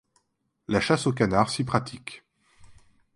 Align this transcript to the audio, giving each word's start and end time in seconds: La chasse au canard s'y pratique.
La 0.67 0.81
chasse 0.81 1.05
au 1.05 1.13
canard 1.13 1.51
s'y 1.51 1.63
pratique. 1.63 2.23